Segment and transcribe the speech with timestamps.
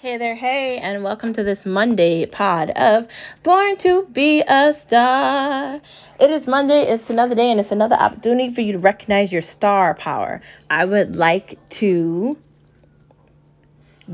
[0.00, 3.06] Hey there, hey, and welcome to this Monday pod of
[3.42, 5.78] Born to Be a Star.
[6.18, 9.42] It is Monday, it's another day, and it's another opportunity for you to recognize your
[9.42, 10.40] star power.
[10.70, 12.38] I would like to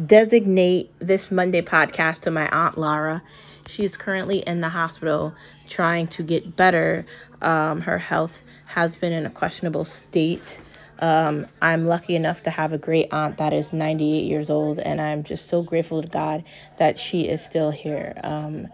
[0.07, 3.23] designate this Monday podcast to my Aunt Laura.
[3.69, 5.37] She is currently in the hospital
[5.69, 7.07] trying to get better.
[7.41, 10.59] Um, her health has been in a questionable state.
[11.01, 15.01] Um, I'm lucky enough to have a great aunt that is 98 years old, and
[15.01, 16.45] I'm just so grateful to God
[16.79, 18.15] that she is still here.
[18.25, 18.69] Um,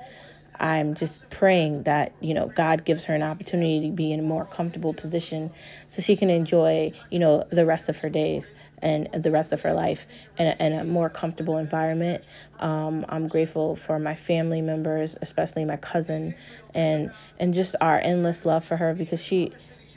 [0.61, 4.23] I'm just praying that, you know, God gives her an opportunity to be in a
[4.23, 5.53] more comfortable position
[5.89, 9.63] so she can enjoy, you know, the rest of her days and the rest of
[9.63, 10.07] her life
[10.39, 12.25] in a, in a more comfortable environment.
[12.61, 16.37] Um, I'm grateful for my family members, especially my cousin,
[16.75, 19.53] and and just our endless love for her because she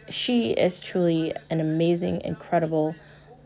[0.09, 2.95] she is truly an amazing, incredible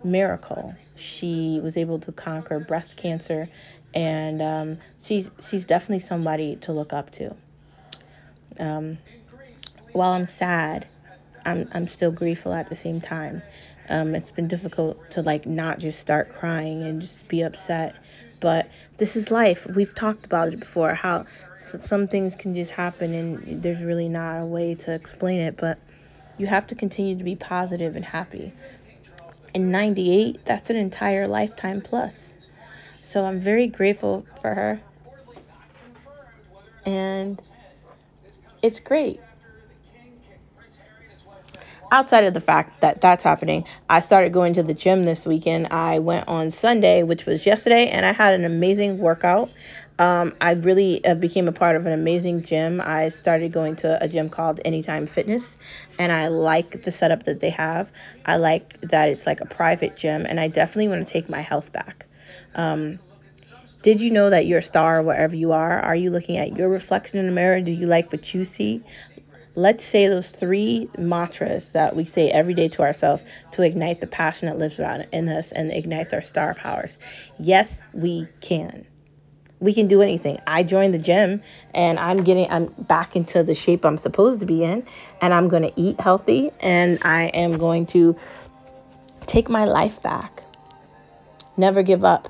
[0.03, 0.75] miracle.
[0.95, 3.49] She was able to conquer breast cancer,
[3.93, 7.35] and um, she's she's definitely somebody to look up to.
[8.59, 8.97] Um,
[9.93, 10.87] while I'm sad,
[11.45, 13.41] I'm I'm still grateful at the same time.
[13.87, 17.95] Um, it's been difficult to like not just start crying and just be upset,
[18.39, 19.65] but this is life.
[19.65, 20.93] We've talked about it before.
[20.93, 21.25] How
[21.83, 25.79] some things can just happen and there's really not a way to explain it, but
[26.39, 28.53] you have to continue to be positive and happy.
[29.53, 32.29] In 98, that's an entire lifetime plus.
[33.03, 34.81] So I'm very grateful for her.
[36.85, 37.39] And
[38.63, 39.19] it's great.
[41.91, 45.69] Outside of the fact that that's happening, I started going to the gym this weekend.
[45.71, 49.49] I went on Sunday, which was yesterday, and I had an amazing workout.
[49.97, 52.79] Um, I really uh, became a part of an amazing gym.
[52.79, 55.57] I started going to a gym called Anytime Fitness,
[55.97, 57.91] and I like the setup that they have.
[58.23, 61.41] I like that it's like a private gym, and I definitely want to take my
[61.41, 62.05] health back.
[62.53, 62.99] Um,
[63.81, 65.79] did you know that you're a star wherever you are?
[65.79, 67.61] Are you looking at your reflection in the mirror?
[67.61, 68.83] Do you like what you see?
[69.55, 74.07] Let's say those three mantras that we say every day to ourselves to ignite the
[74.07, 76.97] passion that lives around in us and ignites our star powers.
[77.39, 78.85] Yes, we can.
[79.59, 80.39] We can do anything.
[80.47, 81.41] I joined the gym
[81.73, 84.85] and I'm getting I'm back into the shape I'm supposed to be in
[85.21, 88.15] and I'm going to eat healthy and I am going to
[89.25, 90.43] take my life back.
[91.57, 92.29] Never give up.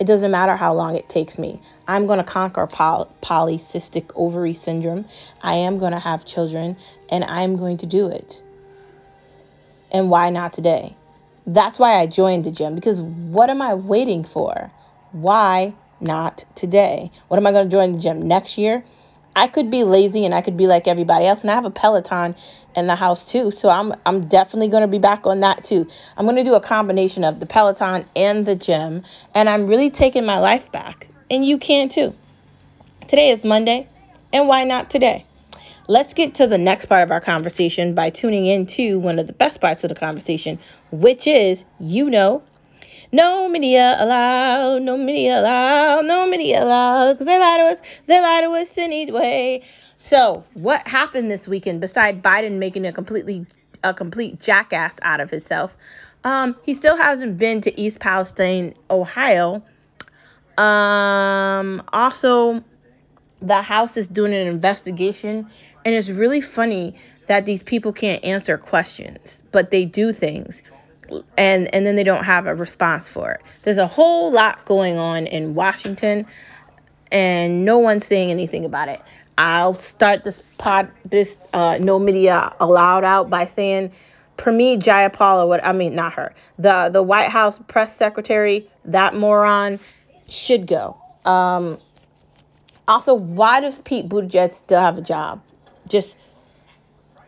[0.00, 1.60] It doesn't matter how long it takes me.
[1.86, 5.04] I'm going to conquer poly- polycystic ovary syndrome.
[5.42, 6.78] I am going to have children
[7.10, 8.42] and I'm going to do it.
[9.92, 10.96] And why not today?
[11.46, 14.72] That's why I joined the gym because what am I waiting for?
[15.12, 17.10] Why not today?
[17.28, 18.82] What am I going to join the gym next year?
[19.36, 21.70] I could be lazy and I could be like everybody else and I have a
[21.70, 22.34] Peloton
[22.76, 23.50] in the house too.
[23.50, 25.86] So I'm I'm definitely going to be back on that too.
[26.16, 29.04] I'm going to do a combination of the Peloton and the gym
[29.34, 31.08] and I'm really taking my life back.
[31.30, 32.14] And you can too.
[33.10, 33.88] Today is Monday,
[34.32, 35.26] and why not today?
[35.88, 39.32] Let's get to the next part of our conversation by tuning into one of the
[39.32, 40.60] best parts of the conversation,
[40.92, 42.42] which is you know
[43.12, 48.20] no media allowed, no media allowed, no media allowed, because they lie to us, they
[48.20, 49.62] lie to us anyway.
[49.98, 53.46] So, what happened this weekend besides Biden making a completely
[53.82, 55.76] a complete jackass out of himself?
[56.22, 59.62] Um, he still hasn't been to East Palestine, Ohio.
[60.58, 62.62] Um, also,
[63.40, 65.48] the House is doing an investigation,
[65.84, 66.94] and it's really funny
[67.26, 70.62] that these people can't answer questions, but they do things
[71.36, 73.40] and and then they don't have a response for it.
[73.62, 76.26] There's a whole lot going on in Washington
[77.12, 79.00] and no one's saying anything about it.
[79.38, 83.92] I'll start this pod this uh, no media allowed out by saying
[84.36, 86.34] Pramila Jayapal or what I mean not her.
[86.58, 89.80] The the White House press secretary, that moron
[90.28, 90.96] should go.
[91.24, 91.78] Um,
[92.88, 95.42] also, why does Pete Buttigieg still have a job?
[95.86, 96.14] Just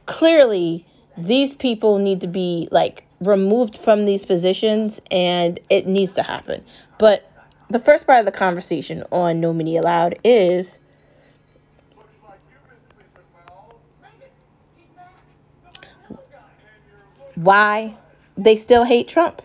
[0.07, 6.23] clearly these people need to be like removed from these positions and it needs to
[6.23, 6.65] happen.
[6.99, 7.29] But
[7.71, 10.79] the first part of the conversation on No Allowed is
[17.35, 17.97] why
[18.37, 19.43] they still hate Trump.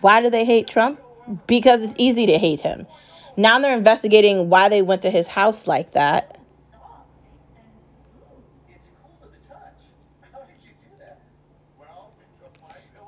[0.00, 1.00] Why do they hate Trump?
[1.46, 2.86] Because it's easy to hate him.
[3.36, 6.33] Now they're investigating why they went to his house like that.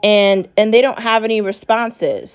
[0.07, 2.33] And and they don't have any responses.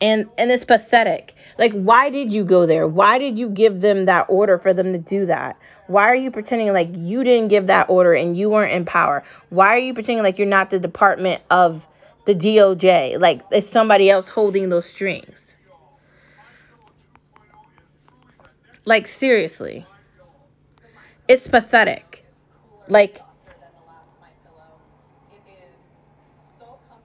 [0.00, 1.36] and and it's pathetic.
[1.58, 2.88] Like why did you go there?
[2.88, 5.56] Why did you give them that order for them to do that?
[5.86, 9.22] Why are you pretending like you didn't give that order and you weren't in power?
[9.50, 11.86] Why are you pretending like you're not the department of
[12.26, 15.44] the DOJ like it's somebody else holding those strings.
[18.84, 19.86] Like seriously
[21.28, 22.26] it's pathetic
[22.88, 23.20] like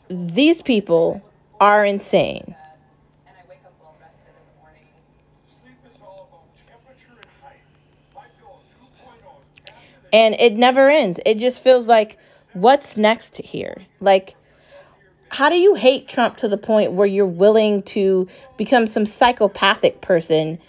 [0.10, 1.22] these people
[1.60, 2.56] are insane
[10.14, 11.20] and it never ends.
[11.26, 12.18] It just feels like
[12.54, 13.82] what's next here?
[14.00, 14.36] Like
[15.28, 20.00] how do you hate Trump to the point where you're willing to become some psychopathic
[20.00, 20.60] person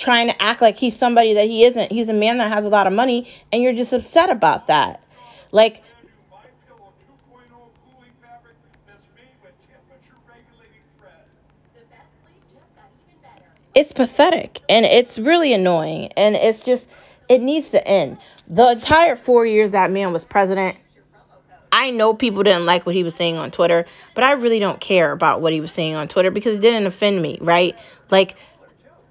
[0.00, 1.92] trying to act like he's somebody that he isn't?
[1.92, 5.00] He's a man that has a lot of money and you're just upset about that.
[5.52, 5.82] Like
[13.74, 16.86] it's pathetic and it's really annoying and it's just
[17.28, 18.18] it needs to end.
[18.48, 20.76] The entire four years that man was president,
[21.70, 24.80] I know people didn't like what he was saying on Twitter, but I really don't
[24.80, 27.76] care about what he was saying on Twitter because it didn't offend me, right?
[28.10, 28.34] Like,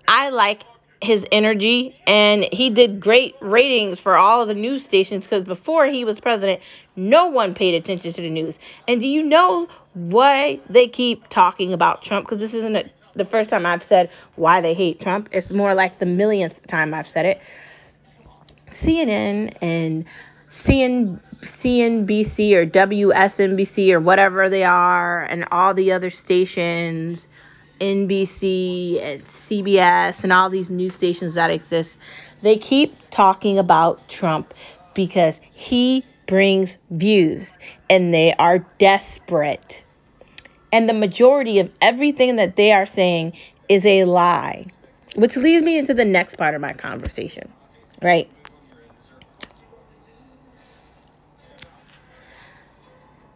[0.06, 0.64] I like
[1.02, 5.86] his energy and he did great ratings for all of the news stations because before
[5.86, 6.62] he was president
[6.96, 8.56] no one paid attention to the news.
[8.88, 12.26] And do you know why they keep talking about trump?
[12.26, 15.30] Because this isn't a, the first time i've said why they hate trump.
[15.32, 17.42] It's more like the millionth time i've said it.
[18.68, 20.06] CNN and
[20.50, 27.28] CN, CNBC or WSNBC or whatever they are, and all the other stations,
[27.80, 31.90] NBC and CBS, and all these news stations that exist,
[32.42, 34.54] they keep talking about Trump
[34.94, 37.58] because he brings views
[37.90, 39.84] and they are desperate.
[40.72, 43.34] And the majority of everything that they are saying
[43.68, 44.68] is a lie,
[45.16, 47.52] which leads me into the next part of my conversation,
[48.02, 48.30] right?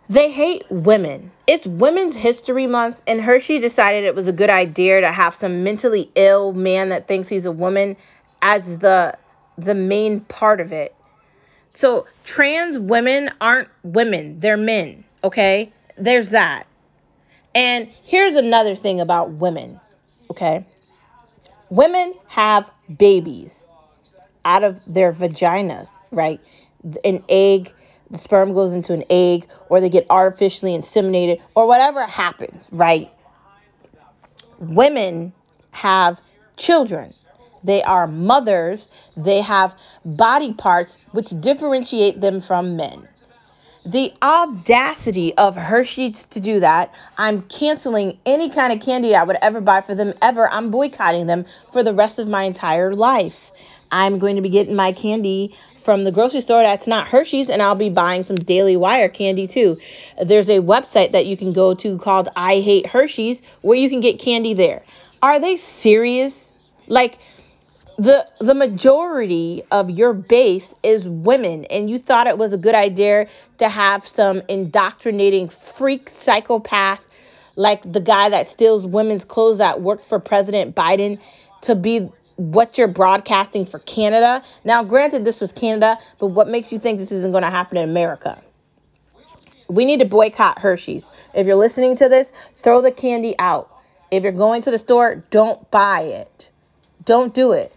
[0.10, 1.32] They hate women.
[1.48, 5.64] It's Women's History Month, and Hershey decided it was a good idea to have some
[5.64, 7.96] mentally ill man that thinks he's a woman
[8.42, 9.18] as the
[9.58, 10.96] the main part of it.
[11.70, 15.72] So trans women aren't women, they're men, okay?
[15.98, 16.68] There's that.
[17.56, 19.80] And here's another thing about women,
[20.30, 20.66] okay?
[21.70, 23.68] Women have babies
[24.44, 26.42] out of their vaginas, right?
[27.04, 27.74] An egg
[28.12, 33.12] the sperm goes into an egg or they get artificially inseminated or whatever happens, right?
[34.60, 35.34] Women
[35.72, 36.20] have
[36.58, 37.14] children.
[37.64, 38.88] They are mothers.
[39.16, 39.74] They have
[40.06, 43.08] body parts which differentiate them from men.
[43.86, 46.94] The audacity of Hershey's to do that.
[47.18, 50.50] I'm canceling any kind of candy I would ever buy for them ever.
[50.50, 53.52] I'm boycotting them for the rest of my entire life.
[53.92, 57.62] I'm going to be getting my candy from the grocery store that's not Hershey's, and
[57.62, 59.78] I'll be buying some Daily Wire candy too.
[60.22, 64.00] There's a website that you can go to called I Hate Hershey's where you can
[64.00, 64.84] get candy there.
[65.22, 66.52] Are they serious?
[66.88, 67.18] Like,
[67.98, 72.74] the the majority of your base is women and you thought it was a good
[72.74, 73.28] idea
[73.60, 77.00] to have some indoctrinating freak psychopath
[77.56, 81.20] like the guy that steals women's clothes that worked for President Biden
[81.62, 84.44] to be what you're broadcasting for Canada.
[84.64, 87.78] Now, granted, this was Canada, but what makes you think this isn't going to happen
[87.78, 88.42] in America?
[89.68, 91.04] We need to boycott Hershey's.
[91.34, 92.28] If you're listening to this,
[92.62, 93.70] throw the candy out.
[94.12, 96.50] If you're going to the store, don't buy it.
[97.06, 97.76] Don't do it.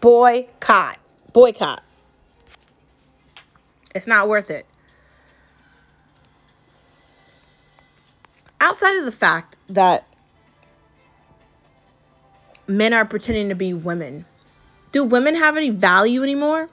[0.00, 0.98] Boycott.
[1.32, 1.82] Boycott.
[3.94, 4.66] It's not worth it.
[8.60, 10.07] Outside of the fact that
[12.68, 14.24] men are pretending to be women.
[14.92, 16.68] Do women have any value anymore?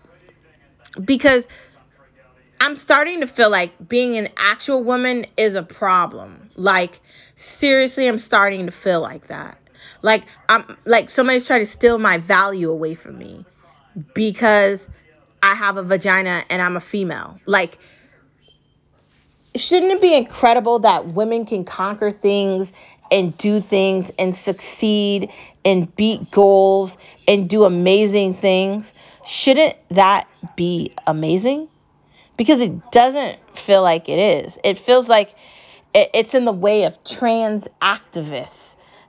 [1.04, 1.46] Because
[2.60, 6.50] I'm starting to feel like being an actual woman is a problem.
[6.56, 7.00] Like
[7.36, 9.58] seriously, I'm starting to feel like that.
[10.02, 13.46] Like I'm like somebody's trying to steal my value away from me
[14.14, 14.80] because
[15.42, 17.40] I have a vagina and I'm a female.
[17.46, 17.78] Like
[19.56, 22.70] shouldn't it be incredible that women can conquer things
[23.12, 25.30] and do things and succeed
[25.64, 26.96] and beat goals
[27.28, 28.86] and do amazing things,
[29.26, 31.68] shouldn't that be amazing?
[32.38, 34.58] Because it doesn't feel like it is.
[34.64, 35.36] It feels like
[35.94, 38.50] it's in the way of trans activists.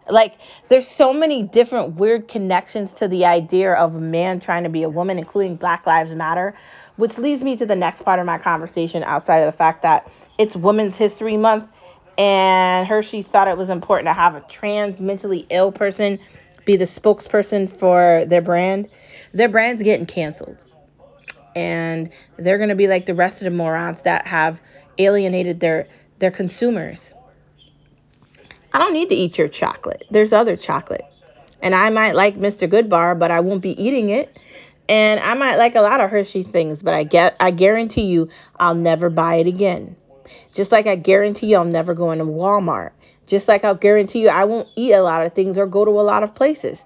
[0.09, 0.37] Like,
[0.69, 4.85] there's so many different weird connections to the idea of a man trying to be
[4.85, 6.55] a woman, including Black Lives Matter,
[6.95, 10.09] which leads me to the next part of my conversation outside of the fact that
[10.39, 11.69] it's Women's History Month
[12.19, 16.19] and Hershey thought it was important to have a trans mentally ill person
[16.65, 18.89] be the spokesperson for their brand.
[19.33, 20.59] Their brand's getting canceled.
[21.55, 24.61] And they're going to be like the rest of the morons that have
[24.99, 27.15] alienated their their consumers.
[28.73, 30.05] I don't need to eat your chocolate.
[30.11, 31.05] There's other chocolate.
[31.63, 32.69] And I might like Mr.
[32.69, 34.37] Goodbar, but I won't be eating it.
[34.89, 38.29] And I might like a lot of Hershey things, but I get I guarantee you
[38.59, 39.97] I'll never buy it again.
[40.53, 42.93] Just like I guarantee you I'll never go into Walmart.
[43.27, 45.91] Just like I'll guarantee you I won't eat a lot of things or go to
[45.91, 46.83] a lot of places.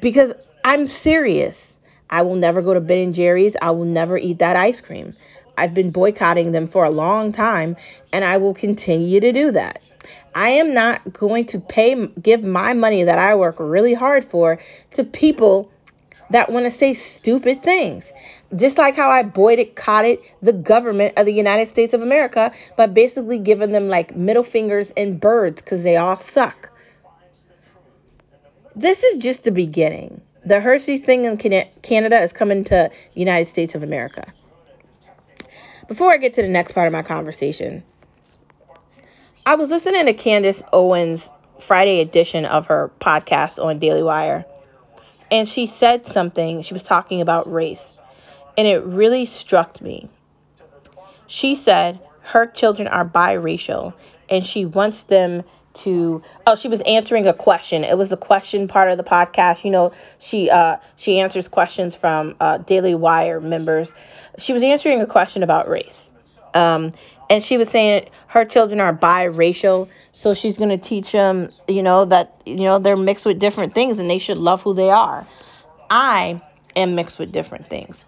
[0.00, 0.32] Because
[0.64, 1.74] I'm serious.
[2.08, 3.56] I will never go to Ben and Jerry's.
[3.60, 5.14] I will never eat that ice cream.
[5.56, 7.76] I've been boycotting them for a long time
[8.12, 9.80] and I will continue to do that.
[10.34, 14.58] I am not going to pay give my money that I work really hard for
[14.92, 15.70] to people
[16.30, 18.12] that want to say stupid things.
[18.54, 23.38] Just like how I boycotted the government of the United States of America by basically
[23.38, 26.70] giving them like middle fingers and birds because they all suck.
[28.76, 30.20] This is just the beginning.
[30.44, 31.36] The Hershey thing in
[31.82, 34.32] Canada is coming to the United States of America.
[35.88, 37.82] Before I get to the next part of my conversation,
[39.46, 44.44] I was listening to Candace Owens' Friday edition of her podcast on Daily Wire,
[45.34, 46.62] and she said something.
[46.62, 47.92] She was talking about race,
[48.56, 50.08] and it really struck me.
[51.26, 53.94] She said her children are biracial,
[54.30, 55.42] and she wants them
[55.82, 59.64] to oh she was answering a question it was the question part of the podcast
[59.64, 63.90] you know she uh she answers questions from uh daily wire members
[64.38, 66.10] she was answering a question about race
[66.54, 66.92] um
[67.30, 71.82] and she was saying her children are biracial so she's going to teach them you
[71.82, 74.90] know that you know they're mixed with different things and they should love who they
[74.90, 75.26] are.
[75.90, 76.42] I
[76.76, 78.04] am mixed with different things.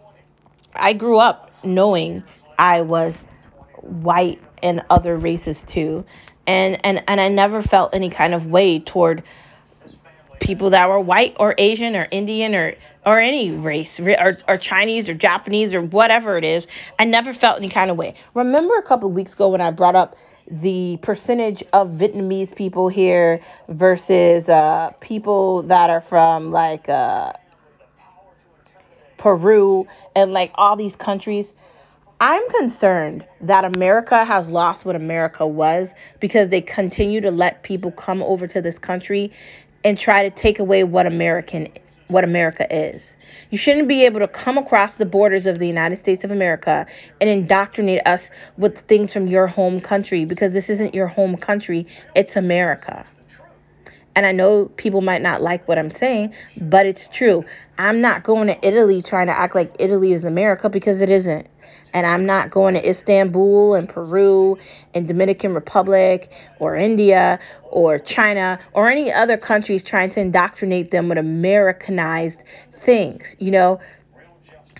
[0.74, 2.22] I grew up knowing
[2.58, 3.14] i was
[3.82, 6.04] white and other races too
[6.46, 9.22] and and and i never felt any kind of way toward
[10.40, 12.74] people that were white or asian or indian or
[13.06, 16.66] or any race or, or Chinese or Japanese or whatever it is,
[16.98, 18.14] I never felt any kind of way.
[18.34, 20.16] Remember a couple of weeks ago when I brought up
[20.50, 27.32] the percentage of Vietnamese people here versus uh, people that are from like uh,
[29.18, 29.86] Peru
[30.16, 31.52] and like all these countries.
[32.18, 37.92] I'm concerned that America has lost what America was because they continue to let people
[37.92, 39.32] come over to this country
[39.84, 41.68] and try to take away what American
[42.08, 43.14] what America is.
[43.50, 46.86] You shouldn't be able to come across the borders of the United States of America
[47.20, 51.86] and indoctrinate us with things from your home country because this isn't your home country,
[52.14, 53.06] it's America.
[54.14, 57.44] And I know people might not like what I'm saying, but it's true.
[57.76, 61.46] I'm not going to Italy trying to act like Italy is America because it isn't
[61.92, 64.58] and I'm not going to Istanbul and Peru
[64.94, 71.08] and Dominican Republic or India or China or any other countries trying to indoctrinate them
[71.08, 73.36] with Americanized things.
[73.38, 73.80] You know,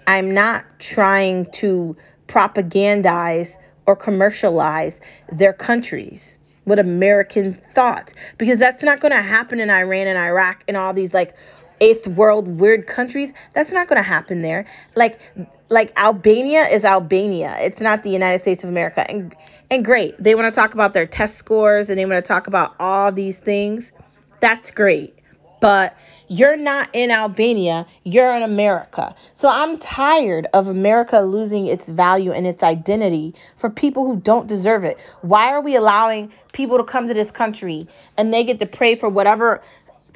[0.07, 1.97] I'm not trying to
[2.29, 5.01] propagandize or commercialize
[5.33, 10.65] their countries with American thoughts because that's not going to happen in Iran and Iraq
[10.69, 11.35] and all these like
[11.81, 14.67] eighth world weird countries that's not going to happen there.
[14.95, 15.21] Like
[15.69, 17.57] like albania is albania.
[17.61, 19.09] It's not the united states of america.
[19.11, 19.35] And
[19.71, 22.47] and great they want to talk about their test scores and they want to talk
[22.47, 23.93] about all these things.
[24.41, 25.15] That's great.
[25.61, 25.97] But
[26.29, 29.15] you're not in albania you're in america.
[29.35, 34.49] So i'm tired of america losing its value and its identity for people who don't
[34.49, 34.99] deserve it.
[35.23, 38.95] Why are we allowing people to come to this country and they get to pray
[38.95, 39.63] for whatever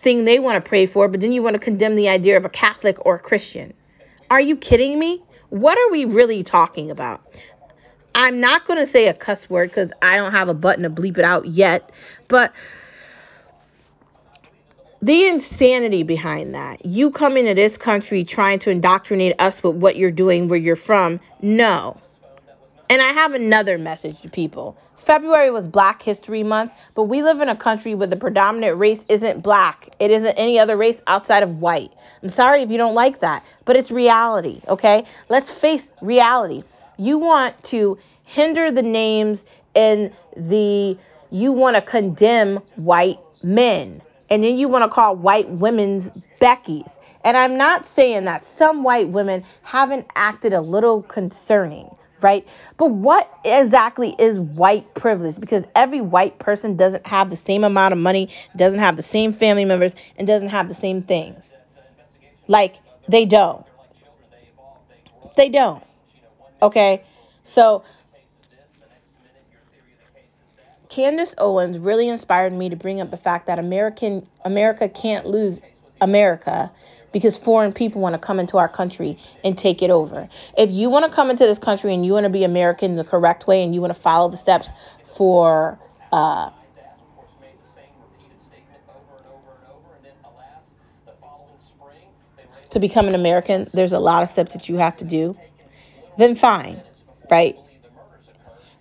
[0.01, 2.45] thing they want to pray for, but then you want to condemn the idea of
[2.45, 3.75] a Catholic or a Christian.
[4.31, 5.23] Are you kidding me?
[5.51, 7.21] What are we really talking about?
[8.15, 10.91] I'm not going to say a cuss word because I don't have a button to
[10.91, 11.93] bleep it out yet,
[12.29, 12.53] but
[15.03, 16.85] the insanity behind that.
[16.85, 20.77] You come into this country trying to indoctrinate us with what you're doing where you're
[20.77, 21.21] from.
[21.41, 22.01] No.
[22.91, 24.77] And I have another message to people.
[24.97, 29.05] February was Black History Month, but we live in a country where the predominant race
[29.09, 29.95] isn't black.
[30.01, 31.93] It isn't any other race outside of white.
[32.21, 35.05] I'm sorry if you don't like that, but it's reality, okay?
[35.29, 36.65] Let's face reality.
[36.99, 39.45] You want to hinder the names
[39.77, 40.99] and the
[41.31, 44.03] you want to condemn white men.
[44.31, 46.97] And then you want to call white women's Becky's.
[47.23, 51.89] And I'm not saying that some white women haven't acted a little concerning
[52.23, 52.47] right?
[52.77, 55.39] But what exactly is white privilege?
[55.39, 59.33] Because every white person doesn't have the same amount of money, doesn't have the same
[59.33, 61.53] family members, and doesn't have the same things.
[62.47, 62.77] Like,
[63.09, 63.65] they don't.
[65.37, 65.85] They don't.
[66.63, 67.05] Okay?
[67.45, 67.85] So,
[70.89, 75.61] Candace Owens really inspired me to bring up the fact that American America can't lose
[76.01, 76.71] America
[77.13, 80.29] because foreign people want to come into our country and take it over.
[80.57, 83.05] If you want to come into this country and you want to be American the
[83.05, 84.71] correct way and you want to follow the steps
[85.05, 85.79] for
[86.13, 86.51] uh,
[92.71, 95.37] to become an American, there's a lot of steps that you have to do,
[96.19, 96.81] then fine,
[97.31, 97.57] right?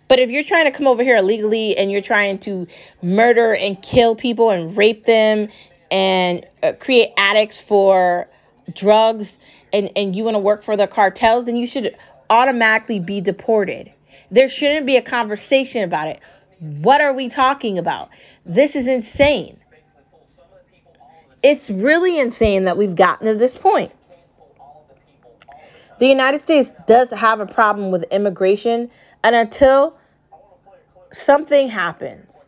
[0.08, 2.68] But if you're trying to come over here illegally and you're trying to
[3.02, 5.50] murder and kill people and rape them
[5.92, 8.30] and uh, create addicts for
[8.76, 9.38] drugs
[9.74, 11.96] and, and you want to work for the cartels, then you should
[12.30, 13.92] automatically be deported.
[14.32, 16.20] There shouldn't be a conversation about it.
[16.60, 18.10] What are we talking about?
[18.46, 19.60] This is insane.
[21.42, 23.92] It's really insane that we've gotten to this point.
[26.00, 28.90] The United States does have a problem with immigration,
[29.24, 29.98] and until
[31.12, 32.46] something happens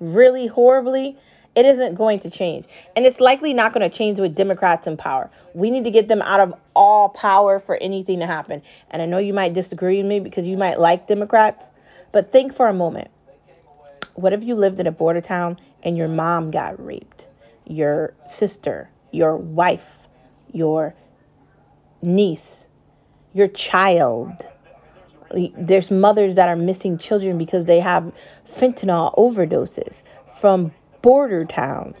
[0.00, 1.18] really horribly,
[1.54, 2.66] it isn't going to change.
[2.96, 5.30] And it's likely not going to change with Democrats in power.
[5.54, 8.62] We need to get them out of all power for anything to happen.
[8.90, 11.70] And I know you might disagree with me because you might like Democrats,
[12.12, 13.08] but think for a moment.
[14.14, 17.26] What if you lived in a border town and your mom got raped?
[17.66, 20.08] Your sister, your wife,
[20.52, 20.94] your
[22.02, 22.66] niece,
[23.32, 24.46] your child.
[25.56, 28.12] There's mothers that are missing children because they have
[28.46, 30.02] fentanyl overdoses
[30.40, 30.72] from
[31.04, 31.98] border towns.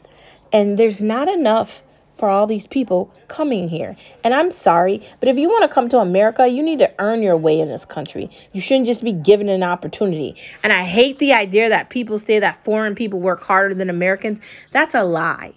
[0.50, 1.82] And there's not enough
[2.16, 3.96] for all these people coming here.
[4.24, 7.22] And I'm sorry, but if you want to come to America, you need to earn
[7.22, 8.30] your way in this country.
[8.52, 10.36] You shouldn't just be given an opportunity.
[10.62, 14.40] And I hate the idea that people say that foreign people work harder than Americans.
[14.72, 15.52] That's a lie.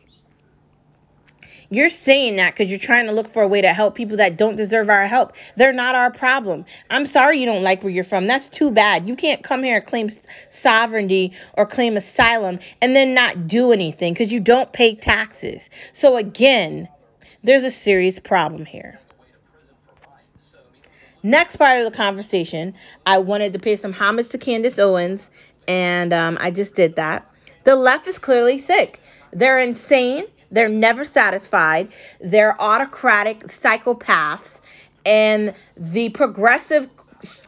[1.70, 4.38] You're saying that because you're trying to look for a way to help people that
[4.38, 5.34] don't deserve our help.
[5.58, 6.66] They're not our problem.
[6.90, 8.26] I'm sorry you don't like where you're from.
[8.26, 9.08] That's too bad.
[9.08, 10.10] You can't come here and claim
[10.68, 15.62] sovereignty or claim asylum and then not do anything because you don't pay taxes.
[15.94, 16.90] So, again,
[17.42, 19.00] there's a serious problem here.
[21.24, 22.74] Next part of the conversation,
[23.06, 25.26] I wanted to pay some homage to Candace Owens,
[25.70, 27.30] and um, I just did that.
[27.64, 29.02] The left is clearly sick.
[29.32, 30.26] They're insane.
[30.52, 31.94] They're never satisfied.
[32.20, 34.60] They're autocratic psychopaths.
[35.06, 36.90] And the progressive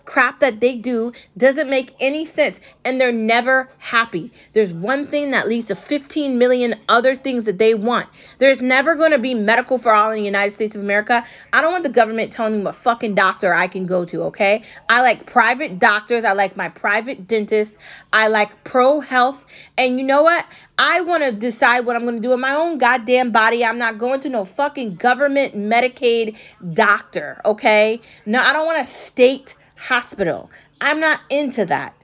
[0.06, 4.32] crap that they do doesn't make any sense and they're never happy.
[4.54, 8.08] There's one thing that leads to 15 million other things that they want.
[8.40, 11.24] There's never going to be medical for all in the United States of America.
[11.54, 14.64] I don't want the government telling me what fucking doctor I can go to, okay?
[14.90, 16.24] I like private doctors.
[16.24, 17.76] I like my private dentist.
[18.12, 19.46] I like pro health.
[19.78, 20.46] And you know what?
[20.78, 23.64] I want to decide what I'm going to do in my own goddamn body.
[23.64, 26.36] I'm not going to no fucking government Medicaid
[26.74, 28.02] doctor, okay?
[28.26, 30.52] No, I don't want a state hospital.
[30.82, 31.96] I'm not into that.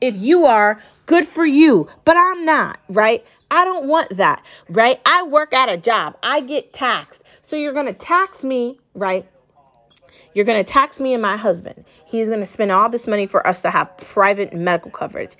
[0.00, 3.24] If you are, good for you, but I'm not, right?
[3.50, 5.00] I don't want that, right?
[5.04, 7.22] I work at a job, I get taxed.
[7.42, 9.26] So you're going to tax me, right?
[10.32, 11.84] You're going to tax me and my husband.
[12.06, 15.32] He's going to spend all this money for us to have private medical coverage.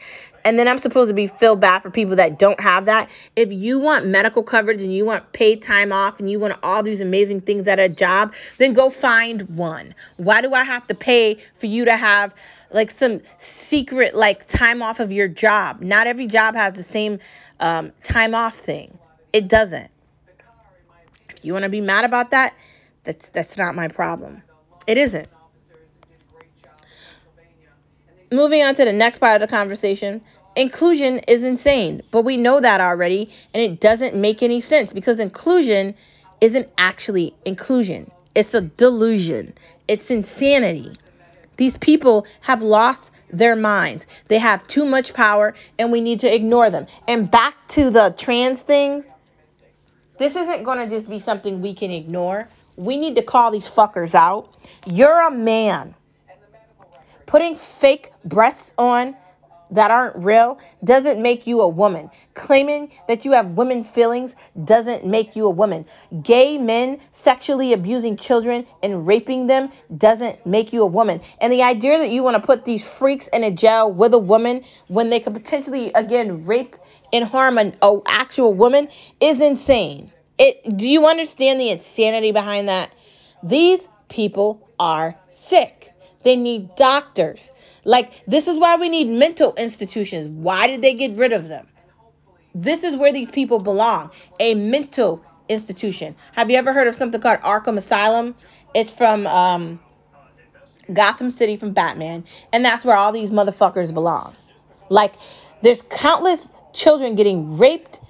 [0.45, 3.09] And then I'm supposed to be feel bad for people that don't have that.
[3.37, 6.83] If you want medical coverage and you want paid time off and you want all
[6.83, 9.95] these amazing things at a job, then go find one.
[10.17, 12.35] Why do I have to pay for you to have
[12.73, 15.83] like some secret like time off of your job?
[15.83, 17.21] Not every job has the same
[17.61, 18.99] um, time off thing.
[19.33, 19.91] It doesn't.
[21.29, 22.55] If you want to be mad about that,
[23.05, 24.43] that's that's not my problem.
[24.91, 25.29] It isn't.
[28.33, 30.21] Moving on to the next part of the conversation.
[30.57, 35.21] Inclusion is insane, but we know that already, and it doesn't make any sense because
[35.21, 35.95] inclusion
[36.41, 38.11] isn't actually inclusion.
[38.35, 39.53] It's a delusion.
[39.87, 40.93] It's insanity.
[41.57, 44.05] These people have lost their minds.
[44.27, 46.89] They have too much power, and we need to ignore them.
[47.07, 49.05] And back to the trans thing,
[50.19, 52.49] this isn't going to just be something we can ignore.
[52.81, 54.55] We need to call these fuckers out.
[54.91, 55.95] You're a man.
[57.27, 59.15] Putting fake breasts on
[59.71, 62.11] that aren't real doesn't make you a woman.
[62.33, 65.85] Claiming that you have women feelings doesn't make you a woman.
[66.23, 71.21] Gay men sexually abusing children and raping them doesn't make you a woman.
[71.39, 74.19] And the idea that you want to put these freaks in a jail with a
[74.19, 76.77] woman when they could potentially again rape
[77.13, 78.89] and harm an actual woman
[79.21, 80.11] is insane.
[80.41, 82.91] It do you understand the insanity behind that?
[83.43, 85.93] These people are sick.
[86.25, 87.53] They need doctors.
[87.85, 90.29] Like, this is why we need mental institutions.
[90.29, 91.67] Why did they get rid of them?
[92.55, 96.17] This is where these people belong a mental institution.
[96.33, 98.35] Have you ever heard of something called Arkham Asylum?
[98.75, 99.81] It's from um,
[100.93, 104.35] Gotham City from Batman, and that's where all these motherfuckers belong.
[104.89, 105.15] Like,
[105.63, 106.41] There's countless
[106.73, 108.01] children getting raped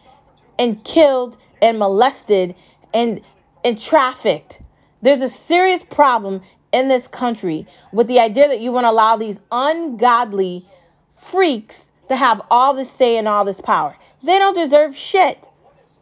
[0.59, 2.55] and killed and molested
[2.93, 3.21] and
[3.65, 4.61] and trafficked.
[5.03, 6.43] There's a serious problem
[6.73, 10.67] in this country with the idea that you want to allow these ungodly
[11.15, 13.97] freaks to have all this say and all this power.
[14.23, 15.47] They don't deserve shit.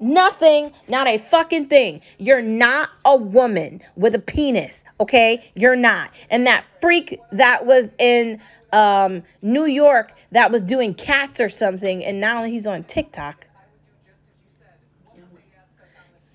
[0.00, 2.00] Nothing, not a fucking thing.
[2.18, 5.50] You're not a woman with a penis, okay?
[5.54, 6.10] You're not.
[6.30, 8.40] And that freak that was in
[8.72, 13.47] um, New York that was doing cats or something, and now he's on TikTok.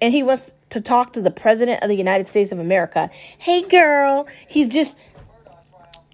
[0.04, 3.10] And he wants to talk to the President of the United States of America.
[3.38, 4.28] Hey, girl.
[4.50, 4.98] He's just,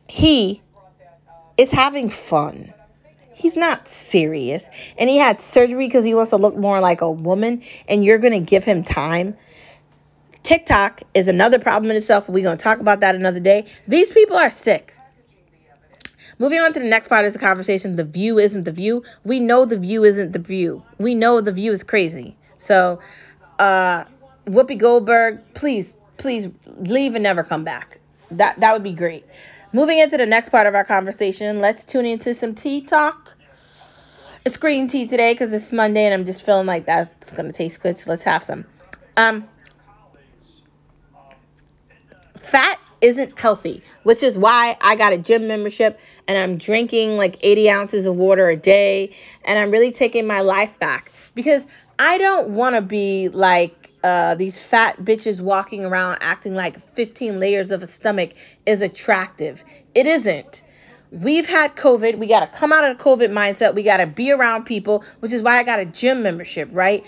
[0.07, 0.61] he
[1.57, 2.71] is having fun.
[3.33, 4.63] He's not serious.
[4.99, 8.19] And he had surgery because he wants to look more like a woman, and you're
[8.19, 9.35] going to give him time.
[10.43, 12.29] TikTok is another problem in itself.
[12.29, 13.65] We're going to talk about that another day.
[13.87, 14.95] These people are sick.
[16.37, 19.01] Moving on to the next part of the conversation, the view isn't the view.
[19.23, 20.83] We know the view isn't the view.
[20.99, 22.35] We know the view is crazy.
[22.59, 22.99] So,
[23.59, 24.05] uh,
[24.47, 27.99] Whoopi Goldberg, please, please leave and never come back.
[28.31, 29.25] That that would be great.
[29.73, 33.35] Moving into the next part of our conversation, let's tune into some tea talk.
[34.45, 37.81] It's green tea today because it's Monday and I'm just feeling like that's gonna taste
[37.81, 37.97] good.
[37.97, 38.65] So let's have some.
[39.17, 39.47] Um,
[42.41, 47.37] fat isn't healthy, which is why I got a gym membership and I'm drinking like
[47.41, 51.65] 80 ounces of water a day and I'm really taking my life back because
[51.97, 57.39] I don't want to be like uh, these fat bitches walking around acting like 15
[57.39, 58.31] layers of a stomach
[58.65, 59.63] is attractive.
[59.93, 60.63] It isn't
[61.11, 62.19] we've had COVID.
[62.19, 63.73] We got to come out of the COVID mindset.
[63.73, 67.03] We got to be around people, which is why I got a gym membership, right?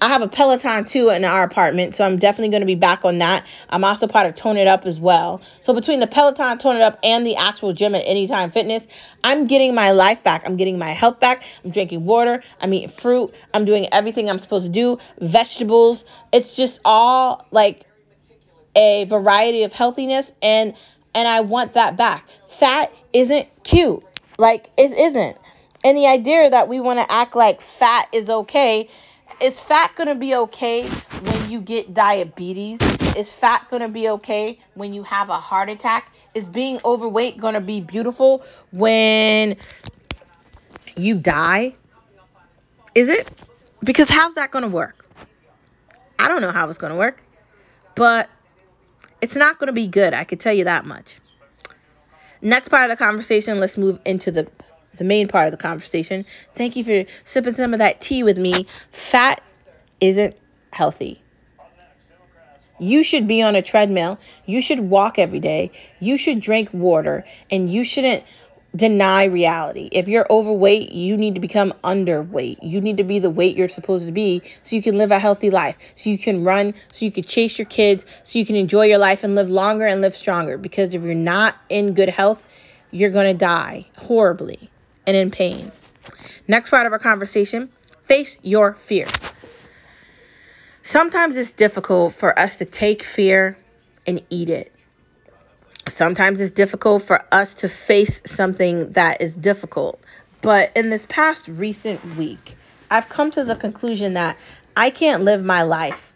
[0.00, 3.04] I have a Peloton too in our apartment, so I'm definitely going to be back
[3.04, 3.46] on that.
[3.68, 5.40] I'm also part of Tone It Up as well.
[5.60, 8.86] So between the Peloton, Tone It Up, and the actual gym at Anytime Fitness,
[9.22, 10.42] I'm getting my life back.
[10.46, 11.42] I'm getting my health back.
[11.64, 12.42] I'm drinking water.
[12.60, 13.34] I'm eating fruit.
[13.52, 16.04] I'm doing everything I'm supposed to do, vegetables.
[16.32, 17.82] It's just all like
[18.74, 20.74] a variety of healthiness and
[21.14, 22.28] and I want that back.
[22.46, 24.02] Fat isn't cute.
[24.38, 25.38] Like, it isn't.
[25.84, 28.88] And the idea that we want to act like fat is okay
[29.40, 32.80] is fat going to be okay when you get diabetes?
[33.14, 36.12] Is fat going to be okay when you have a heart attack?
[36.34, 39.56] Is being overweight going to be beautiful when
[40.96, 41.74] you die?
[42.94, 43.30] Is it?
[43.84, 45.04] Because how's that going to work?
[46.18, 47.22] I don't know how it's going to work,
[47.94, 48.28] but
[49.20, 50.14] it's not going to be good.
[50.14, 51.18] I can tell you that much.
[52.42, 54.48] Next part of the conversation, let's move into the
[54.96, 56.24] the main part of the conversation.
[56.54, 58.66] Thank you for sipping some of that tea with me.
[58.90, 59.42] Fat
[60.00, 60.34] isn't
[60.72, 61.22] healthy.
[62.78, 64.18] You should be on a treadmill.
[64.44, 65.70] You should walk every day.
[66.00, 67.24] You should drink water.
[67.50, 68.24] And you shouldn't
[68.76, 69.88] deny reality.
[69.90, 72.58] If you're overweight, you need to become underweight.
[72.62, 75.18] You need to be the weight you're supposed to be so you can live a
[75.18, 78.56] healthy life, so you can run, so you can chase your kids, so you can
[78.56, 80.58] enjoy your life and live longer and live stronger.
[80.58, 82.44] Because if you're not in good health,
[82.90, 84.70] you're going to die horribly
[85.06, 85.72] and in pain.
[86.48, 87.70] Next part of our conversation
[88.06, 89.12] face your fears.
[90.82, 93.58] Sometimes it's difficult for us to take fear
[94.06, 94.72] and eat it
[95.88, 100.00] sometimes it's difficult for us to face something that is difficult.
[100.42, 102.56] But in this past recent week,
[102.90, 104.36] I've come to the conclusion that
[104.76, 106.12] I can't live my life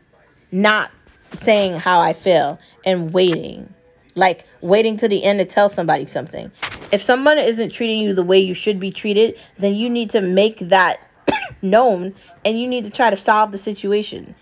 [0.53, 0.91] not
[1.35, 3.73] saying how I feel and waiting.
[4.17, 6.51] Like waiting to the end to tell somebody something.
[6.93, 10.21] If someone isn't treating you the way you should be treated, then you need to
[10.21, 11.01] make that
[11.63, 14.35] known and you need to try to solve the situation.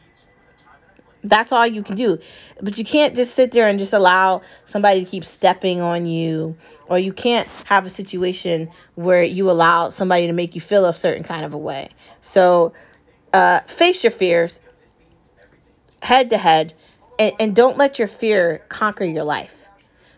[1.29, 2.19] That's all you can do.
[2.61, 6.57] But you can't just sit there and just allow somebody to keep stepping on you,
[6.89, 10.95] or you can't have a situation where you allow somebody to make you feel a
[10.95, 11.91] certain kind of a way.
[12.21, 12.73] So
[13.33, 14.59] uh, face your fears
[16.01, 16.75] head to head,
[17.19, 19.69] and, and don't let your fear conquer your life.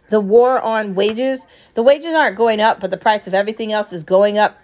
[0.09, 1.41] The war on wages,
[1.75, 4.59] the wages aren't going up, but the price of everything else is going up,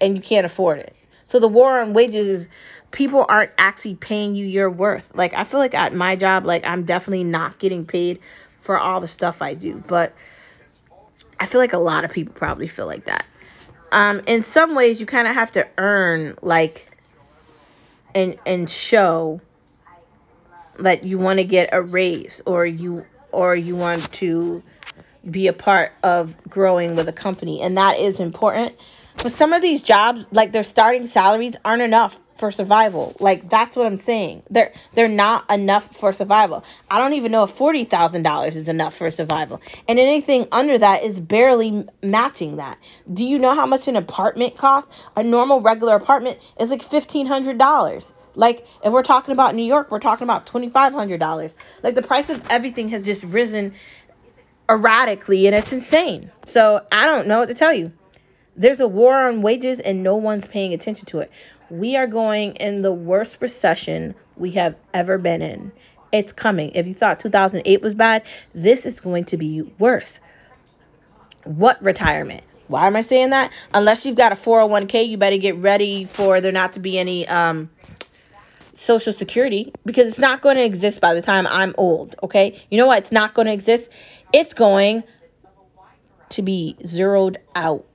[0.00, 0.94] and you can't afford it.
[1.26, 2.48] So the war on wages is
[2.94, 5.10] people aren't actually paying you your worth.
[5.14, 8.20] Like I feel like at my job, like I'm definitely not getting paid
[8.60, 10.14] for all the stuff I do, but
[11.38, 13.26] I feel like a lot of people probably feel like that.
[13.90, 16.88] Um, in some ways, you kind of have to earn like
[18.14, 19.40] and and show
[20.78, 24.62] that you want to get a raise or you or you want to
[25.28, 28.74] be a part of growing with a company and that is important
[29.22, 33.16] but some of these jobs like their starting salaries aren't enough for survival.
[33.20, 34.42] Like that's what I'm saying.
[34.50, 36.62] They're they're not enough for survival.
[36.90, 40.76] I don't even know if forty thousand dollars is enough for survival, and anything under
[40.76, 42.76] that is barely matching that.
[43.10, 44.90] Do you know how much an apartment costs?
[45.16, 48.12] A normal regular apartment is like fifteen hundred dollars.
[48.34, 51.54] Like if we're talking about New York, we're talking about twenty five hundred dollars.
[51.82, 53.72] Like the price of everything has just risen
[54.68, 56.30] erratically, and it's insane.
[56.44, 57.92] So I don't know what to tell you.
[58.56, 61.30] There's a war on wages and no one's paying attention to it.
[61.70, 65.72] We are going in the worst recession we have ever been in.
[66.12, 66.70] It's coming.
[66.74, 68.24] If you thought 2008 was bad,
[68.54, 70.20] this is going to be worse.
[71.44, 72.44] What retirement?
[72.68, 73.52] Why am I saying that?
[73.72, 77.28] Unless you've got a 401k, you better get ready for there not to be any
[77.28, 77.68] um,
[78.74, 82.62] social security because it's not going to exist by the time I'm old, okay?
[82.70, 82.98] You know what?
[82.98, 83.90] It's not going to exist.
[84.32, 85.04] It's going
[86.30, 87.86] to be zeroed out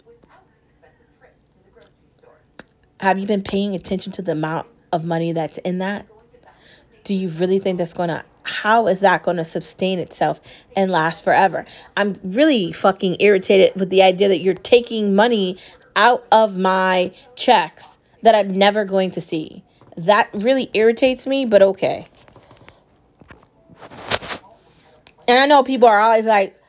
[2.99, 6.07] have you been paying attention to the amount of money that's in that?
[7.03, 10.41] Do you really think that's going to how is that going to sustain itself
[10.75, 11.65] and last forever?
[11.95, 15.57] I'm really fucking irritated with the idea that you're taking money
[15.95, 17.85] out of my checks
[18.23, 19.63] that I'm never going to see.
[19.97, 22.07] That really irritates me, but okay.
[25.27, 26.59] And I know people are always like,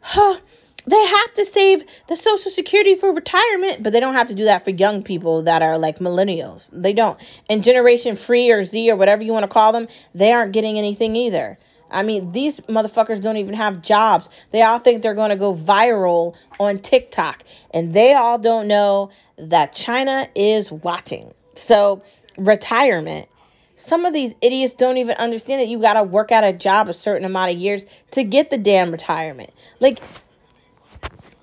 [0.00, 0.38] huh,
[0.86, 4.44] they have to save the social security for retirement but they don't have to do
[4.44, 7.18] that for young people that are like millennials they don't
[7.48, 10.78] and generation free or z or whatever you want to call them they aren't getting
[10.78, 11.58] anything either
[11.90, 14.28] I mean, these motherfuckers don't even have jobs.
[14.50, 17.44] They all think they're going to go viral on TikTok.
[17.72, 21.32] And they all don't know that China is watching.
[21.54, 22.02] So,
[22.36, 23.28] retirement.
[23.76, 26.88] Some of these idiots don't even understand that you got to work at a job
[26.88, 29.50] a certain amount of years to get the damn retirement.
[29.80, 30.00] Like,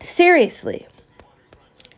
[0.04, 0.86] Seriously,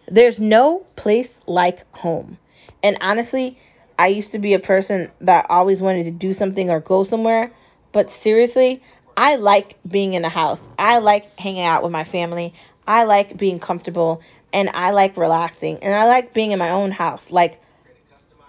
[0.08, 2.38] there's no place like home.
[2.84, 3.58] And honestly,
[3.98, 7.52] I used to be a person that always wanted to do something or go somewhere.
[7.92, 8.84] But seriously,
[9.18, 10.62] I like being in a house.
[10.78, 12.54] I like hanging out with my family.
[12.86, 14.22] I like being comfortable
[14.54, 17.32] and I like relaxing and I like being in my own house.
[17.32, 17.60] Like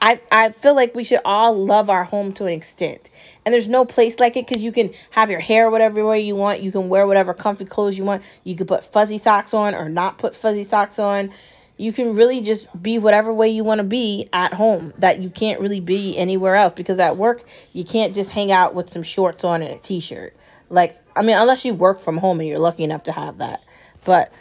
[0.03, 3.09] I I feel like we should all love our home to an extent.
[3.47, 6.35] And there's no place like it because you can have your hair whatever way you
[6.35, 6.63] want.
[6.63, 8.25] You can wear whatever comfy clothes you want.
[8.43, 11.31] You can put fuzzy socks on or not put fuzzy socks on.
[11.77, 15.31] You can really just be whatever way you want to be at home that you
[15.31, 19.05] can't really be anywhere else because at work you can't just hang out with some
[19.05, 20.35] shorts on and a t-shirt.
[20.69, 23.63] Like I mean unless you work from home and you're lucky enough to have that.
[24.05, 24.33] But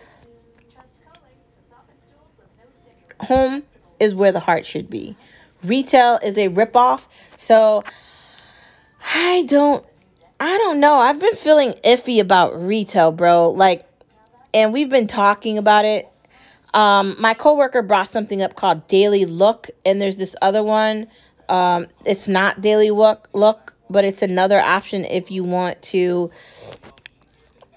[3.22, 3.62] home
[4.00, 5.16] is where the heart should be.
[5.64, 7.02] Retail is a ripoff.
[7.38, 7.84] So
[9.14, 9.86] I don't
[10.40, 10.96] I don't know.
[10.96, 13.52] I've been feeling iffy about retail, bro.
[13.52, 13.86] Like
[14.54, 16.08] and we've been talking about it.
[16.74, 21.08] Um, my coworker brought something up called Daily Look, and there's this other one.
[21.48, 26.32] Um, it's not Daily Look, Look, but it's another option if you want to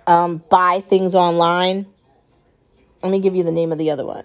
[0.07, 1.87] um, buy things online.
[3.03, 4.25] Let me give you the name of the other one.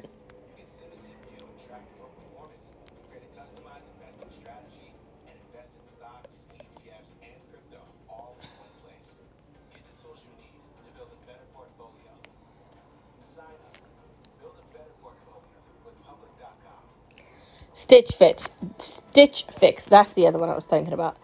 [17.93, 18.49] Stitch Fix.
[18.79, 19.83] Stitch Fix.
[19.83, 21.15] That's the other one I was thinking about.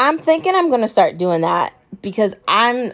[0.00, 2.92] I'm thinking I'm gonna start doing that because I'm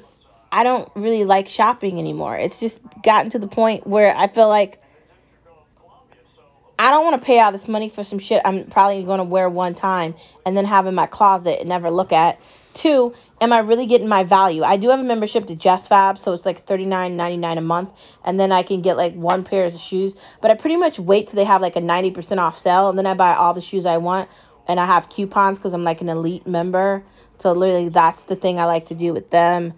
[0.53, 2.37] I don't really like shopping anymore.
[2.37, 4.83] It's just gotten to the point where I feel like
[6.79, 9.25] I don't want to pay all this money for some shit I'm probably going to
[9.25, 10.14] wear one time
[10.47, 12.41] and then have in my closet and never look at.
[12.75, 14.62] Two, am I really getting my value?
[14.62, 17.91] I do have a membership to Just Fab, so it's like $39.99 a month,
[18.25, 20.14] and then I can get like one pair of shoes.
[20.41, 23.07] But I pretty much wait till they have like a 90% off sale, and then
[23.07, 24.29] I buy all the shoes I want,
[24.69, 27.03] and I have coupons because I'm like an elite member.
[27.38, 29.73] So literally, that's the thing I like to do with them.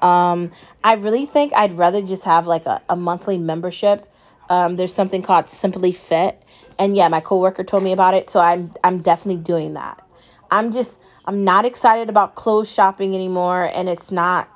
[0.00, 4.10] Um, I really think I'd rather just have like a, a monthly membership.
[4.48, 6.42] Um, there's something called Simply Fit,
[6.78, 10.02] and yeah, my coworker told me about it, so I'm I'm definitely doing that.
[10.50, 10.92] I'm just
[11.24, 14.48] I'm not excited about clothes shopping anymore, and it's not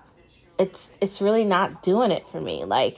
[0.59, 2.65] it's it's really not doing it for me.
[2.65, 2.97] Like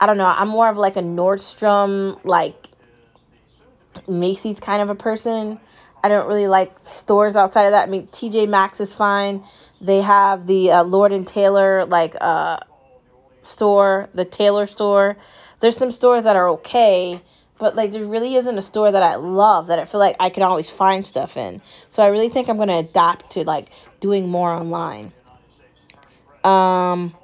[0.00, 2.66] I don't know, I'm more of like a Nordstrom like
[4.08, 5.60] Macy's kind of a person.
[6.02, 7.88] I don't really like stores outside of that.
[7.88, 9.44] I mean, TJ Maxx is fine.
[9.80, 12.58] They have the uh, Lord and Taylor like uh
[13.46, 15.16] store, the Taylor store.
[15.60, 17.20] There's some stores that are okay,
[17.58, 20.30] but like there really isn't a store that I love that I feel like I
[20.30, 21.62] can always find stuff in.
[21.90, 23.68] So I really think I'm gonna adapt to like
[24.00, 25.12] doing more online.
[26.42, 27.16] Um,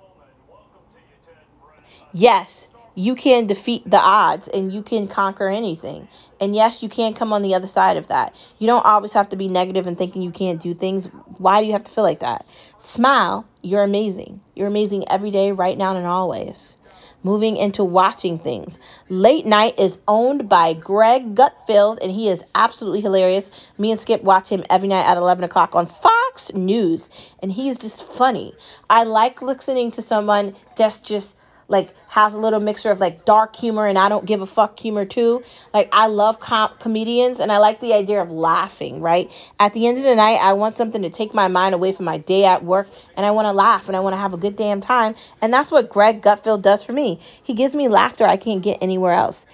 [2.12, 6.08] yes, you can defeat the odds and you can conquer anything.
[6.40, 8.34] And yes, you can come on the other side of that.
[8.58, 11.06] You don't always have to be negative and thinking you can't do things.
[11.38, 12.46] Why do you have to feel like that?
[12.90, 13.46] Smile.
[13.62, 14.40] You're amazing.
[14.56, 16.74] You're amazing every day, right now, and always.
[17.22, 18.80] Moving into watching things.
[19.08, 23.48] Late Night is owned by Greg Gutfeld, and he is absolutely hilarious.
[23.78, 27.08] Me and Skip watch him every night at 11 o'clock on Fox News,
[27.40, 28.54] and he is just funny.
[28.90, 31.36] I like listening to someone that's just
[31.70, 34.78] like has a little mixture of like dark humor and I don't give a fuck
[34.78, 35.44] humor too.
[35.72, 39.30] Like I love com- comedians and I like the idea of laughing, right?
[39.60, 42.06] At the end of the night, I want something to take my mind away from
[42.06, 44.36] my day at work and I want to laugh and I want to have a
[44.36, 45.14] good damn time.
[45.40, 47.20] And that's what Greg Gutfeld does for me.
[47.44, 49.46] He gives me laughter I can't get anywhere else.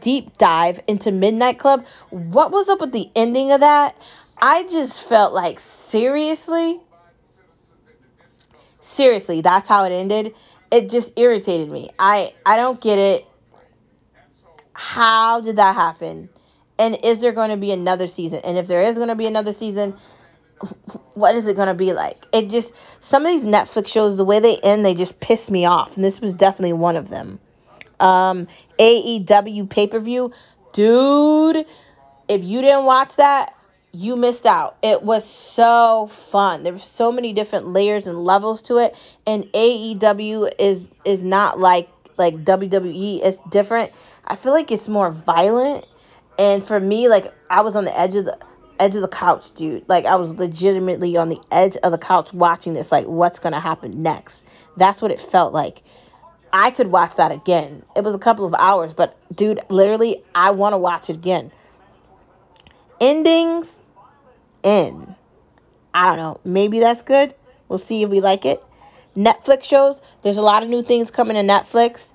[0.00, 1.84] Deep dive into Midnight Club.
[2.08, 3.94] What was up with the ending of that?
[4.40, 6.80] I just felt like seriously
[8.80, 10.34] seriously, that's how it ended
[10.70, 11.90] it just irritated me.
[11.98, 13.26] I I don't get it.
[14.72, 16.28] How did that happen?
[16.78, 18.40] And is there going to be another season?
[18.44, 19.96] And if there is going to be another season,
[21.14, 22.24] what is it going to be like?
[22.32, 25.64] It just some of these Netflix shows, the way they end, they just piss me
[25.64, 27.40] off, and this was definitely one of them.
[27.98, 28.46] Um,
[28.78, 30.32] AEW pay per view,
[30.72, 31.66] dude.
[32.28, 33.54] If you didn't watch that,
[33.92, 34.76] you missed out.
[34.82, 36.62] It was so fun.
[36.62, 38.94] There were so many different layers and levels to it,
[39.26, 43.20] and AEW is is not like like WWE.
[43.22, 43.92] It's different.
[44.26, 45.86] I feel like it's more violent,
[46.38, 48.38] and for me, like I was on the edge of the
[48.78, 49.88] edge of the couch, dude.
[49.88, 52.92] Like I was legitimately on the edge of the couch watching this.
[52.92, 54.44] Like what's gonna happen next?
[54.76, 55.82] That's what it felt like.
[56.52, 57.82] I could watch that again.
[57.94, 61.52] It was a couple of hours, but dude, literally, I want to watch it again.
[63.00, 63.77] Endings
[64.68, 65.14] in.
[65.94, 66.40] I don't know.
[66.44, 67.34] Maybe that's good.
[67.68, 68.62] We'll see if we like it.
[69.16, 70.00] Netflix shows.
[70.22, 72.12] There's a lot of new things coming to Netflix.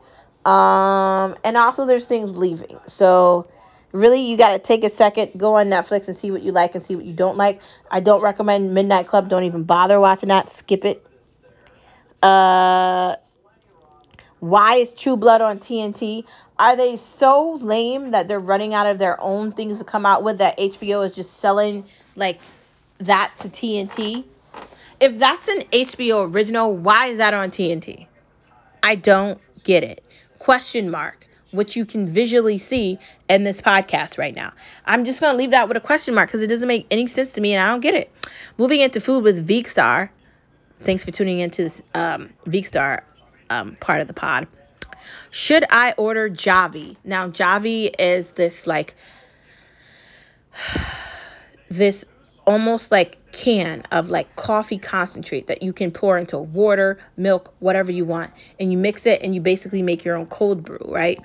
[0.48, 2.78] Um, and also there's things leaving.
[2.88, 3.48] So
[3.92, 6.76] really you got to take a second, go on Netflix and see what you like
[6.76, 7.62] and see what you don't like.
[7.90, 9.30] I don't recommend Midnight Club.
[9.30, 10.50] Don't even bother watching that.
[10.50, 11.06] Skip it.
[12.22, 13.16] Uh,
[14.40, 16.26] why is True Blood on TNT?
[16.60, 20.24] Are they so lame that they're running out of their own things to come out
[20.24, 22.40] with that HBO is just selling like
[23.00, 24.24] that to TNT.
[25.00, 28.08] If that's an HBO original, why is that on TNT?
[28.82, 30.04] I don't get it.
[30.40, 33.00] Question mark, which you can visually see
[33.30, 34.54] in this podcast right now.
[34.86, 37.08] I'm just going to leave that with a question mark because it doesn't make any
[37.08, 38.12] sense to me and I don't get it.
[38.58, 40.10] Moving into food with Veekstar.
[40.82, 43.02] Thanks for tuning into this um, Veekstar
[43.50, 44.48] um, part of the pod.
[45.32, 46.98] Should I order Javy?
[47.04, 48.96] Now, Javy is this like
[51.78, 52.06] this
[52.46, 57.92] almost like can of like coffee concentrate that you can pour into water, milk, whatever
[57.92, 61.20] you want, and you mix it and you basically make your own cold brew, right?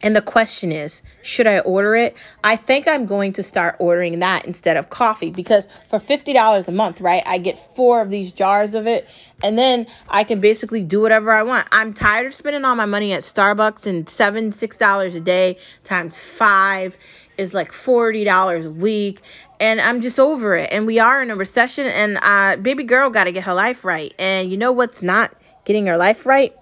[0.00, 2.16] And the question is, should I order it?
[2.44, 6.72] I think I'm going to start ordering that instead of coffee because for $50 a
[6.72, 9.08] month, right, I get four of these jars of it
[9.42, 11.66] and then I can basically do whatever I want.
[11.72, 15.58] I'm tired of spending all my money at Starbucks and seven, six dollars a day
[15.82, 16.96] times five
[17.38, 19.20] is like $40 a week
[19.60, 20.68] and I'm just over it.
[20.72, 23.84] And we are in a recession and uh baby girl got to get her life
[23.84, 24.12] right.
[24.18, 26.54] And you know what's not getting her life right?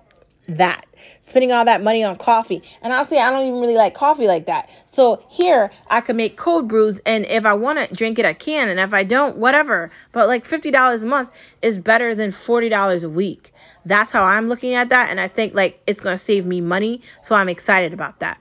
[0.49, 0.87] That
[1.23, 2.63] spending all that money on coffee.
[2.83, 4.69] And honestly, I don't even really like coffee like that.
[4.93, 8.33] So here I can make cold brews and if I want to drink it I
[8.33, 9.91] can and if I don't, whatever.
[10.13, 11.31] But like $50 a month
[11.63, 13.53] is better than $40 a week.
[13.85, 16.61] That's how I'm looking at that and I think like it's going to save me
[16.61, 18.39] money, so I'm excited about that.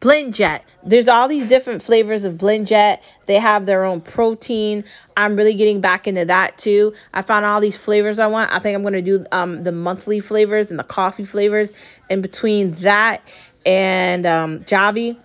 [0.00, 0.60] BlendJet.
[0.84, 3.00] There's all these different flavors of BlendJet.
[3.26, 4.84] They have their own protein.
[5.16, 6.92] I'm really getting back into that too.
[7.14, 8.52] I found all these flavors I want.
[8.52, 11.72] I think I'm going to do um, the monthly flavors and the coffee flavors.
[12.10, 13.22] In between that
[13.64, 15.16] and um, Javy,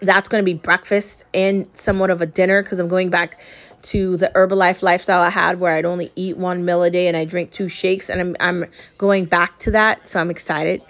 [0.00, 3.40] that's going to be breakfast and somewhat of a dinner because I'm going back
[3.82, 7.16] to the Herbalife lifestyle I had where I'd only eat one meal a day and
[7.16, 8.08] I drink two shakes.
[8.08, 10.06] And I'm, I'm going back to that.
[10.08, 10.82] So I'm excited.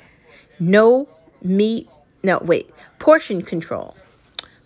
[0.58, 1.08] No
[1.42, 1.88] meat
[2.24, 3.94] no, wait, portion control.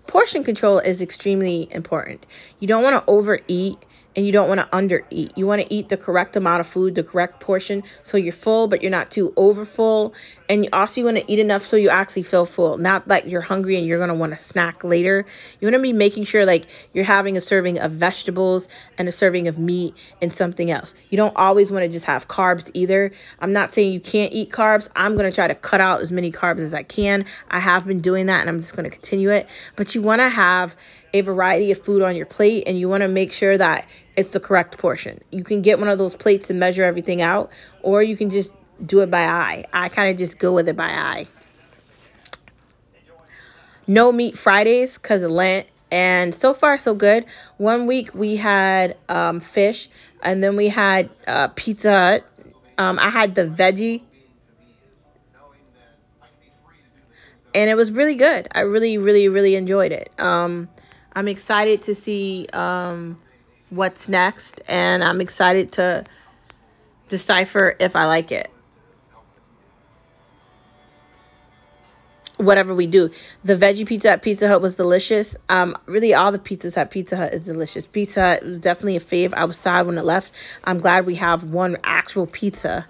[0.06, 2.24] Portion control is extremely important.
[2.60, 3.76] You don't want to overeat
[4.18, 5.31] and you don't want to undereat.
[5.37, 8.66] You want to eat the correct amount of food, the correct portion, so you're full,
[8.66, 10.12] but you're not too overfull.
[10.48, 13.26] And also, you also want to eat enough so you actually feel full, not like
[13.26, 15.24] you're hungry and you're going to want to snack later.
[15.61, 19.12] You want to be making sure like you're having a serving of vegetables and a
[19.12, 20.97] serving of meat and something else.
[21.11, 23.12] You don't always want to just have carbs either.
[23.38, 24.88] I'm not saying you can't eat carbs.
[24.97, 27.24] I'm going to try to cut out as many carbs as I can.
[27.53, 29.47] I have been doing that and I'm just going to continue it.
[29.76, 30.74] But you want to have
[31.12, 33.86] a variety of food on your plate and you want to make sure that
[34.16, 35.20] it's the correct portion.
[35.30, 37.50] You can get one of those plates and measure everything out,
[37.82, 38.52] or you can just
[38.84, 39.64] do it by eye.
[39.72, 41.26] I kind of just go with it by eye.
[43.86, 47.24] No meat Fridays because of Lent, and so far so good.
[47.56, 49.88] One week we had um, fish,
[50.22, 52.24] and then we had uh, Pizza Hut.
[52.76, 54.02] Um, I had the veggie,
[57.54, 58.48] and it was really good.
[58.52, 60.12] I really, really, really enjoyed it.
[60.18, 60.68] Um,
[61.18, 63.18] I'm excited to see um,
[63.70, 66.04] what's next, and I'm excited to
[67.08, 68.48] decipher if I like it.
[72.36, 73.10] Whatever we do,
[73.42, 75.34] the veggie pizza at Pizza Hut was delicious.
[75.48, 77.84] Um, really, all the pizzas at Pizza Hut is delicious.
[77.84, 79.34] Pizza Hut was definitely a fave.
[79.34, 80.30] I was sad when it left.
[80.62, 82.86] I'm glad we have one actual pizza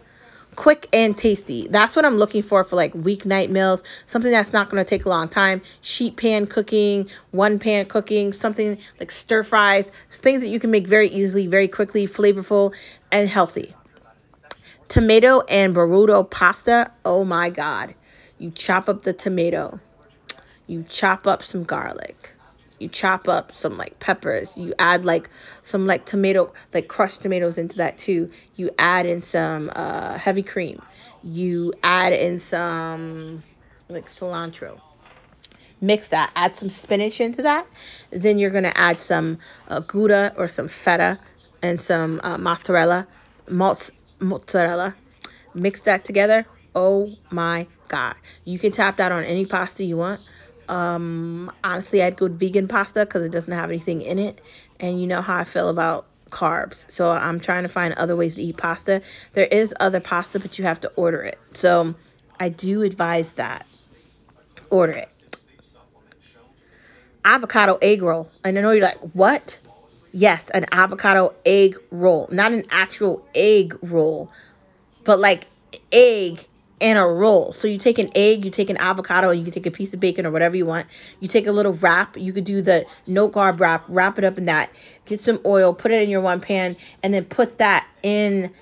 [0.59, 1.68] quick and tasty.
[1.68, 5.04] That's what I'm looking for for like weeknight meals, something that's not going to take
[5.04, 5.62] a long time.
[5.82, 10.88] Sheet pan cooking, one pan cooking, something like stir fries, things that you can make
[10.88, 12.74] very easily, very quickly, flavorful,
[13.12, 13.72] and healthy.
[14.88, 16.90] Tomato and burrito pasta.
[17.04, 17.94] Oh my god.
[18.40, 19.78] You chop up the tomato.
[20.66, 22.32] You chop up some garlic
[22.78, 24.56] you chop up some like peppers.
[24.56, 25.28] You add like
[25.62, 28.30] some like tomato like crushed tomatoes into that too.
[28.56, 30.80] You add in some uh, heavy cream.
[31.22, 33.42] You add in some
[33.88, 34.80] like cilantro.
[35.80, 36.30] Mix that.
[36.34, 37.66] Add some spinach into that.
[38.10, 41.18] Then you're going to add some uh, gouda or some feta
[41.62, 43.06] and some uh, mozzarella
[43.48, 44.94] mozzarella.
[45.54, 46.46] Mix that together.
[46.74, 48.16] Oh my god.
[48.44, 50.20] You can tap that on any pasta you want
[50.68, 54.40] um, honestly, I'd go vegan pasta because it doesn't have anything in it.
[54.80, 56.90] And you know how I feel about carbs.
[56.90, 59.02] So I'm trying to find other ways to eat pasta.
[59.32, 61.38] There is other pasta, but you have to order it.
[61.54, 61.94] So
[62.38, 63.66] I do advise that.
[64.70, 65.08] Order it.
[67.24, 68.30] Avocado egg roll.
[68.44, 69.58] And I know you're like, what?
[70.12, 72.28] Yes, an avocado egg roll.
[72.30, 74.30] Not an actual egg roll,
[75.04, 75.46] but like
[75.92, 76.46] egg
[76.80, 77.52] in a roll.
[77.52, 79.94] So you take an egg, you take an avocado, and you can take a piece
[79.94, 80.86] of bacon or whatever you want.
[81.20, 82.16] You take a little wrap.
[82.16, 84.70] You could do the no carb wrap, wrap it up in that.
[85.06, 88.52] Get some oil, put it in your one pan, and then put that in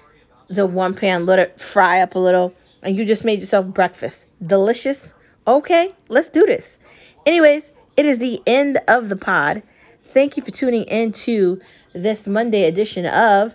[0.49, 1.27] the one pan.
[1.27, 4.25] Let it fry up a little, and you just made yourself breakfast.
[4.45, 5.13] Delicious.
[5.47, 6.77] Okay, let's do this.
[7.25, 7.65] Anyways,
[7.97, 9.63] it is the end of the pod.
[10.05, 11.61] Thank you for tuning in to
[11.93, 13.55] this Monday edition of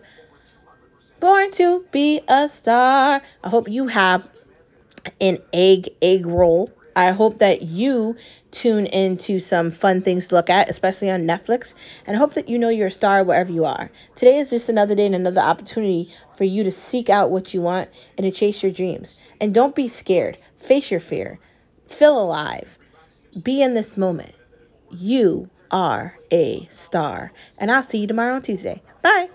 [1.19, 3.21] Born to Be a Star.
[3.43, 4.29] I hope you have
[5.19, 6.71] an egg egg roll.
[6.95, 8.17] I hope that you
[8.51, 11.73] tune into some fun things to look at, especially on Netflix,
[12.05, 13.89] and I hope that you know you're a star wherever you are.
[14.15, 17.61] Today is just another day and another opportunity for you to seek out what you
[17.61, 19.15] want and to chase your dreams.
[19.39, 20.37] And don't be scared.
[20.57, 21.39] Face your fear.
[21.87, 22.77] Feel alive.
[23.41, 24.33] Be in this moment.
[24.91, 27.31] You are a star.
[27.57, 28.81] And I'll see you tomorrow on Tuesday.
[29.01, 29.29] Bye.